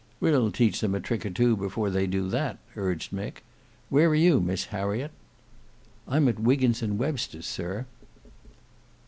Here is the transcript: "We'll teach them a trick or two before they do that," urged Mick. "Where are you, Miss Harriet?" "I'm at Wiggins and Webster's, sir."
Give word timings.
"We'll 0.19 0.49
teach 0.49 0.79
them 0.81 0.95
a 0.95 0.99
trick 0.99 1.27
or 1.27 1.29
two 1.29 1.55
before 1.55 1.91
they 1.91 2.07
do 2.07 2.27
that," 2.29 2.57
urged 2.75 3.11
Mick. 3.11 3.43
"Where 3.89 4.09
are 4.09 4.15
you, 4.15 4.39
Miss 4.41 4.65
Harriet?" 4.73 5.11
"I'm 6.07 6.27
at 6.27 6.39
Wiggins 6.39 6.81
and 6.81 6.97
Webster's, 6.97 7.45
sir." 7.45 7.85